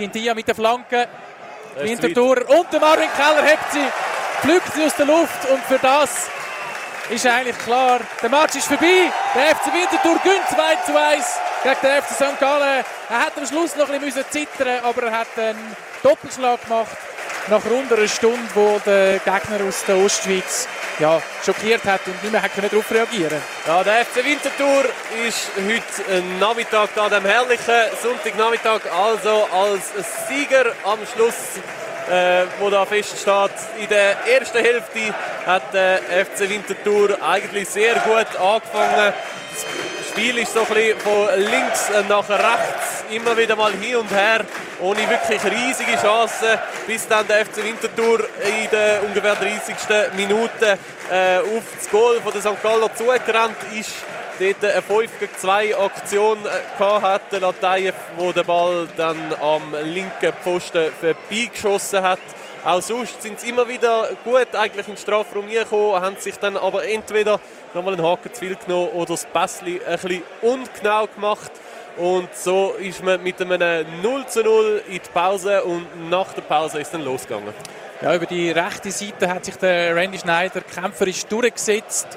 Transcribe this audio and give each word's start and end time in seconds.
Quintia 0.00 0.32
mit 0.32 0.48
der 0.48 0.54
Flanke. 0.54 1.08
Winterthur 1.76 2.48
und 2.48 2.72
der 2.72 2.80
Marvin 2.80 3.08
Keller 3.14 3.44
hebt 3.44 3.70
sie, 3.70 3.84
pflückt 4.40 4.72
sie 4.72 4.84
aus 4.86 4.96
der 4.96 5.04
Luft 5.04 5.50
und 5.50 5.62
für 5.64 5.78
das 5.78 6.30
ist 7.10 7.26
eigentlich 7.26 7.58
klar, 7.58 8.00
der 8.22 8.30
Match 8.30 8.54
ist 8.56 8.66
vorbei. 8.66 9.12
Der 9.34 9.54
FC 9.54 9.66
Winterthur 9.66 10.18
gönnt 10.24 10.48
2 10.48 10.76
zu 10.86 10.98
1 10.98 11.40
gegen 11.62 11.76
den 11.82 12.02
FC 12.02 12.14
St. 12.14 12.40
Gallen. 12.40 12.84
Er 13.10 13.20
hat 13.20 13.36
am 13.36 13.46
Schluss 13.46 13.76
noch 13.76 13.90
ein 13.90 14.00
bisschen 14.00 14.24
zittern 14.30 14.82
aber 14.82 15.02
er 15.02 15.18
hat 15.18 15.28
einen 15.36 15.76
Doppelschlag 16.02 16.62
gemacht 16.62 16.96
nach 17.50 17.64
rund 17.66 17.92
einer 17.92 18.06
Stunde, 18.06 18.48
wo 18.54 18.80
der 18.86 19.18
Gegner 19.18 19.66
aus 19.66 19.84
der 19.84 19.96
Ostschweiz 19.98 20.68
ja, 21.00 21.20
schockiert 21.44 21.84
hat 21.84 22.00
und 22.06 22.22
nicht 22.22 22.32
mehr 22.32 22.68
darauf 22.70 22.90
reagieren 22.92 23.42
Ja, 23.66 23.82
der 23.82 24.04
FC 24.04 24.24
Winterthur 24.24 24.84
ist 25.26 25.50
heute 25.56 26.22
Nachmittag, 26.38 26.90
an 26.96 27.10
dem 27.10 27.24
herrlichen 27.24 27.96
Sonntagnachmittag, 28.00 28.80
also 28.92 29.48
als 29.52 29.92
Sieger 30.28 30.72
am 30.84 31.00
Schluss 31.12 31.58
äh, 32.10 32.44
wo 32.58 32.70
da 32.70 32.84
feststeht. 32.84 33.50
In 33.78 33.88
der 33.88 34.16
ersten 34.26 34.58
Hälfte 34.58 35.14
hat 35.46 35.72
der 35.72 35.98
FC 35.98 36.48
Winterthur 36.48 37.18
eigentlich 37.22 37.68
sehr 37.68 37.94
gut 37.94 38.36
angefangen. 38.36 39.12
Das 39.52 40.08
Spiel 40.08 40.38
ist 40.38 40.52
so 40.52 40.60
ein 40.60 40.66
bisschen 40.66 41.00
von 41.00 41.28
links 41.36 41.90
nach 42.08 42.28
rechts 42.28 42.99
immer 43.10 43.36
wieder 43.36 43.56
mal 43.56 43.72
hier 43.72 44.00
und 44.00 44.10
her, 44.10 44.44
ohne 44.80 45.00
wirklich 45.08 45.42
riesige 45.44 45.96
Chancen, 46.00 46.58
bis 46.86 47.06
dann 47.06 47.26
der 47.26 47.44
FC 47.44 47.64
Winterthur 47.64 48.20
in 48.20 48.70
der 48.70 49.02
ungefähr 49.04 49.34
30. 49.34 49.74
Minute 50.16 50.78
äh, 51.10 51.38
auf 51.38 51.64
das 51.76 51.90
Goal 51.90 52.20
von 52.20 52.32
der 52.32 52.40
St. 52.40 52.62
Galler 52.62 52.94
zugerannt 52.94 53.56
ist 53.78 53.92
dort 54.38 54.64
eine 54.64 54.82
5 54.82 55.18
gegen 55.18 55.34
2 55.36 55.76
Aktion 55.76 56.38
äh, 56.46 56.82
hat, 56.82 57.32
der 57.32 57.40
Latayev, 57.40 57.94
wo 58.16 58.32
der 58.32 58.44
Ball 58.44 58.88
dann 58.96 59.34
am 59.40 59.74
linken 59.84 60.32
Pfosten 60.42 60.90
vorbeigeschossen 61.00 62.02
hat. 62.02 62.20
Auch 62.64 62.82
sonst 62.82 63.22
sind 63.22 63.40
sie 63.40 63.48
immer 63.48 63.66
wieder 63.68 64.10
gut 64.22 64.54
eigentlich 64.54 64.86
in 64.86 64.94
den 64.94 65.00
Strafraum 65.00 65.48
gekommen, 65.48 66.02
haben 66.02 66.16
sich 66.16 66.38
dann 66.38 66.56
aber 66.58 66.86
entweder 66.86 67.40
nochmal 67.72 67.94
einen 67.94 68.04
Haken 68.04 68.32
zu 68.34 68.40
viel 68.40 68.56
genommen 68.56 68.90
oder 68.90 69.14
das 69.14 69.24
Passli 69.26 69.80
ein 69.86 69.98
bisschen 69.98 70.22
ungenau 70.42 71.06
gemacht. 71.06 71.50
Und 72.00 72.34
so 72.34 72.76
ist 72.80 73.04
man 73.04 73.22
mit 73.22 73.38
einem 73.42 73.84
0 74.00 74.26
zu 74.26 74.42
0 74.42 74.82
in 74.88 74.94
die 74.94 75.00
Pause 75.12 75.62
und 75.62 76.08
nach 76.08 76.32
der 76.32 76.40
Pause 76.40 76.80
ist 76.80 76.94
dann 76.94 77.04
losgegangen. 77.04 77.52
Ja, 78.00 78.14
über 78.14 78.24
die 78.24 78.50
rechte 78.50 78.90
Seite 78.90 79.28
hat 79.28 79.44
sich 79.44 79.56
der 79.56 79.94
Randy 79.94 80.18
Schneider 80.18 80.62
kämpferisch 80.62 81.26
durchgesetzt 81.26 82.08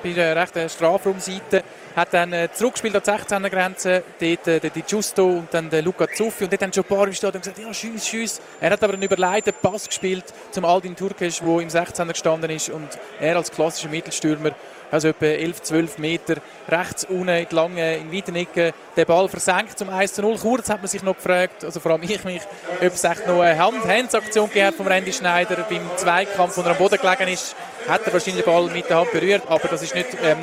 bei 0.00 0.12
der 0.12 0.36
rechten 0.36 0.68
Strafraumseite. 0.68 1.64
Hat 1.96 2.14
dann 2.14 2.32
äh, 2.32 2.48
zurückgespielt 2.52 2.94
an 2.94 3.02
die 3.04 3.10
16er 3.10 3.50
Grenze, 3.50 4.04
dort 4.20 4.46
äh, 4.46 4.70
die 4.70 4.82
Giusto 4.82 5.24
und 5.24 5.48
dann 5.52 5.70
der 5.70 5.82
Luca 5.82 6.06
Zuffi. 6.06 6.44
Und 6.44 6.52
dort 6.52 6.62
haben 6.62 6.72
schon 6.72 6.84
ein 6.84 6.96
paar 6.96 7.06
im 7.08 7.12
Stadion 7.12 7.40
gesagt, 7.40 7.58
ja, 7.58 7.74
schieß, 7.74 8.06
schieß. 8.06 8.40
Er 8.60 8.70
hat 8.70 8.84
aber 8.84 8.92
einen 8.92 9.02
überleiteten 9.02 9.60
Pass 9.60 9.88
gespielt 9.88 10.24
zum 10.52 10.64
Aldin 10.64 10.94
Turkisch, 10.94 11.40
der 11.40 11.60
im 11.60 11.68
16er 11.68 12.06
gestanden 12.06 12.50
ist. 12.50 12.70
Und 12.70 12.88
er 13.18 13.36
als 13.36 13.50
klassischer 13.50 13.88
Mittelstürmer 13.88 14.52
also 14.90 15.08
etwa 15.08 15.26
11, 15.26 15.62
12 15.62 15.98
Meter 15.98 16.36
rechts 16.68 17.04
unten 17.04 17.28
in 17.28 17.46
die 17.48 17.54
lange, 17.54 17.96
in 17.96 18.12
weiten 18.12 18.36
Ecke, 18.36 18.72
den 18.96 19.06
Ball 19.06 19.28
versenkt 19.28 19.78
zum 19.78 19.90
1 19.90 20.14
zu 20.14 20.22
0. 20.22 20.38
Kurz 20.38 20.68
hat 20.70 20.80
man 20.80 20.88
sich 20.88 21.02
noch 21.02 21.16
gefragt, 21.16 21.64
also 21.64 21.80
vor 21.80 21.92
allem 21.92 22.02
ich 22.02 22.24
mich, 22.24 22.42
ob 22.80 22.92
es 22.92 23.04
echt 23.04 23.26
noch 23.26 23.40
eine 23.40 23.58
Hand-Hands-Aktion 23.58 24.48
gegeben 24.48 24.76
vom 24.76 24.86
Randy 24.86 25.12
Schneider 25.12 25.66
beim 25.68 25.82
Zweikampf, 25.96 26.56
wo 26.56 26.62
er 26.62 26.70
am 26.70 26.76
Boden 26.76 26.98
gelegen 26.98 27.28
ist, 27.32 27.54
hat 27.88 28.06
er 28.06 28.12
wahrscheinlich 28.12 28.44
den 28.44 28.52
Ball 28.52 28.68
mit 28.68 28.88
der 28.88 28.98
Hand 28.98 29.12
berührt, 29.12 29.42
aber 29.48 29.68
das 29.68 29.82
ist 29.82 29.94
nicht 29.94 30.08
ähm, 30.22 30.38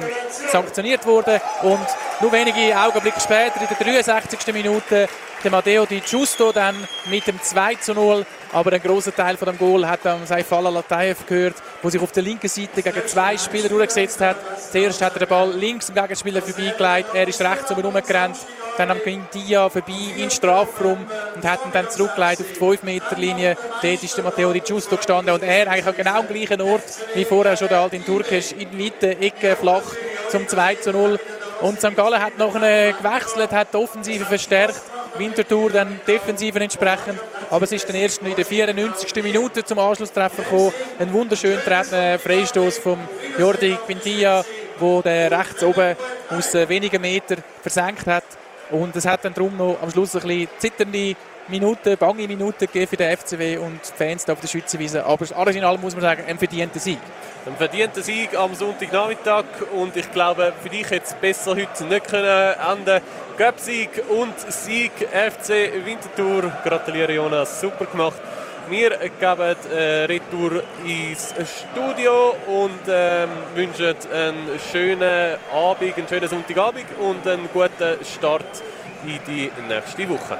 sanktioniert 0.51 1.05
worden 1.05 1.39
und 1.63 1.87
nur 2.21 2.31
wenige 2.31 2.77
Augenblicke 2.77 3.19
später, 3.19 3.61
in 3.61 3.67
der 3.67 3.93
63. 4.01 4.53
Minute, 4.53 5.07
der 5.43 5.51
Matteo 5.51 5.85
Di 5.85 5.99
Giusto 5.99 6.51
dann 6.51 6.75
mit 7.09 7.27
dem 7.27 7.41
2 7.41 7.75
zu 7.75 7.93
0. 7.93 8.25
Aber 8.53 8.71
ein 8.71 8.81
großer 8.81 9.13
Teil 9.15 9.35
von 9.35 9.47
dem 9.47 9.57
Goal 9.57 9.87
hat 9.87 10.01
dann 10.03 10.25
Saifala 10.25 10.69
Latayev 10.69 11.25
gehört, 11.25 11.55
der 11.81 11.91
sich 11.91 12.01
auf 12.01 12.11
der 12.11 12.23
linken 12.23 12.47
Seite 12.47 12.81
gegen 12.81 13.07
zwei 13.07 13.37
Spieler 13.37 13.67
durchgesetzt 13.67 14.21
hat. 14.21 14.37
Zuerst 14.71 15.01
hat 15.01 15.13
er 15.13 15.19
den 15.19 15.29
Ball 15.29 15.51
links 15.51 15.89
im 15.89 15.95
Gegenspieler 15.95 16.41
vorbeigelegt, 16.41 17.09
er 17.13 17.27
ist 17.27 17.41
rechts 17.41 17.69
herumgerannt, 17.69 18.37
dann 18.77 18.91
am 18.91 18.99
Quintia 18.99 19.69
vorbei 19.69 19.93
in 20.17 20.29
Strafraum 20.29 21.05
und 21.35 21.45
hat 21.45 21.65
ihn 21.65 21.71
dann 21.73 21.89
zurückgeleitet 21.89 22.45
auf 22.45 22.57
die 22.57 22.77
5-Meter-Linie. 22.77 23.57
Dort 23.81 24.03
ist 24.03 24.15
der 24.15 24.23
Matteo 24.23 24.53
Di 24.53 24.61
Giusto 24.61 24.95
gestanden 24.97 25.33
und 25.33 25.43
er 25.43 25.69
eigentlich 25.69 25.87
an 25.87 25.95
genau 25.97 26.19
am 26.19 26.27
gleichen 26.27 26.61
Ort 26.61 26.83
wie 27.15 27.25
vorher 27.25 27.57
schon 27.57 27.69
der 27.69 27.79
Aldin 27.79 28.05
Turkisch 28.05 28.51
in 28.51 28.69
die 28.69 28.75
Mitte, 28.75 29.17
Ecke, 29.17 29.55
flach 29.55 29.83
zum 30.29 30.47
2 30.47 30.75
zu 30.75 30.91
0. 30.91 31.19
Und 31.61 31.79
St. 31.79 31.95
Gallen 31.95 32.21
hat 32.21 32.37
noch 32.37 32.53
gewechselt, 32.53 33.51
hat 33.51 33.73
die 33.73 33.77
Offensive 33.77 34.25
verstärkt. 34.25 34.92
Winterthur 35.17 35.69
dann 35.69 35.99
defensiv 36.07 36.55
entsprechend. 36.55 37.19
Aber 37.49 37.65
es 37.65 37.71
ist 37.71 37.87
dann 37.87 37.95
erst 37.95 38.21
in 38.21 38.35
der 38.35 38.45
94. 38.45 39.23
Minute 39.23 39.63
zum 39.63 39.79
Anschlusstreffer 39.79 40.43
gekommen. 40.43 40.73
Ein 40.99 41.13
wunderschön 41.13 41.59
äh, 41.59 42.17
Freistoß 42.17 42.79
von 42.79 42.99
Jordi 43.37 43.77
Quintilla, 43.85 44.43
der 44.79 45.31
rechts 45.31 45.63
oben 45.63 45.95
aus 46.29 46.55
äh, 46.55 46.67
wenigen 46.67 47.01
Metern 47.01 47.43
versenkt 47.61 48.07
hat. 48.07 48.25
Und 48.71 48.95
es 48.95 49.05
hat 49.05 49.23
dann 49.25 49.33
darum 49.33 49.55
noch 49.55 49.77
am 49.81 49.91
Schluss 49.91 50.15
ein 50.15 50.21
bisschen 50.21 50.47
zitternde 50.57 51.15
Minuten, 51.47 51.97
bange 51.97 52.27
Minuten 52.27 52.59
gegeben 52.59 52.87
für 52.87 52.97
den 52.97 53.17
FCW 53.17 53.57
und 53.57 53.79
die 53.83 53.97
Fans 53.97 54.29
auf 54.29 54.39
der 54.39 54.47
Schützenwiese. 54.47 55.05
Aber 55.05 55.25
alles 55.35 55.55
in 55.55 55.63
allem 55.63 55.81
muss 55.81 55.93
man 55.93 56.01
sagen, 56.01 56.23
ein 56.27 56.37
verdienter 56.37 56.79
Sieg. 56.79 56.99
Ein 57.45 57.57
verdienter 57.57 58.01
Sieg 58.01 58.35
am 58.37 58.55
Sonntagnachmittag 58.55 59.43
und 59.73 59.95
ich 59.97 60.09
glaube, 60.11 60.53
für 60.61 60.69
dich 60.69 60.89
hätte 60.89 61.05
es 61.05 61.13
besser 61.13 61.51
heute 61.51 61.83
nicht 61.83 62.07
können 62.07 62.55
enden 62.55 63.01
Göpsieg 63.37 63.89
und 64.09 64.39
Sieg 64.51 64.91
FC 65.11 65.73
Winterthur. 65.83 66.51
Gratuliere 66.63 67.13
Jonas, 67.13 67.59
super 67.59 67.85
gemacht. 67.85 68.21
Wir 68.69 68.91
geben 68.91 69.55
äh, 69.73 70.05
Retour 70.05 70.63
ins 70.85 71.33
Studio 71.45 72.35
und 72.47 72.79
ähm, 72.87 73.29
wünschen 73.55 73.93
einen 74.13 74.59
schönen 74.71 75.35
Abend, 75.53 75.97
einen 75.97 76.07
schönen 76.07 76.29
Sonntagabend 76.29 76.85
und 76.97 77.27
einen 77.27 77.49
guten 77.51 78.05
Start 78.05 78.63
in 79.05 79.19
die 79.27 79.51
nächste 79.67 80.07
Woche. 80.07 80.37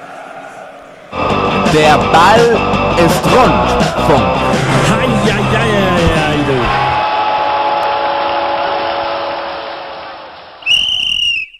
Der 1.72 1.98
Ball 1.98 2.56
ist 3.04 3.24
rund. 3.24 4.06
Punkt. 4.06 5.53